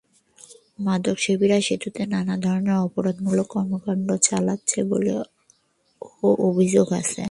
[0.79, 5.21] মাদকসেবীরা সেতুতে নানা ধরনের অপরাধমূলক কর্মকাণ্ড চালাচ্ছে বলেও
[6.49, 7.19] অভিযোগ আছে।